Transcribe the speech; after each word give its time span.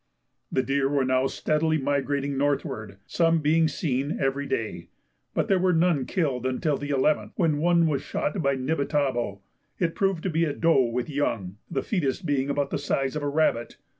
The 0.51 0.63
deer 0.63 0.89
were 0.89 1.05
now 1.05 1.27
steadily 1.27 1.77
migrating 1.77 2.35
northward, 2.35 2.97
some 3.05 3.37
being 3.37 3.67
seen 3.67 4.17
every 4.19 4.47
day, 4.47 4.87
but 5.35 5.47
there 5.47 5.59
were 5.59 5.73
none 5.73 6.07
killed 6.07 6.43
until 6.43 6.75
the 6.75 6.89
11th, 6.89 7.33
when 7.35 7.59
one 7.59 7.85
was 7.85 8.01
shot 8.01 8.41
by 8.41 8.55
Nibitabo; 8.55 9.41
it 9.77 9.93
proved 9.93 10.23
to 10.23 10.31
be 10.31 10.43
a 10.43 10.53
doe 10.53 10.85
with 10.85 11.07
young, 11.07 11.57
the 11.69 11.83
foetus 11.83 12.23
being 12.23 12.49
about 12.49 12.71
the 12.71 12.79
size 12.79 13.15
of 13.15 13.21
a 13.21 13.29
rabbit. 13.29 13.77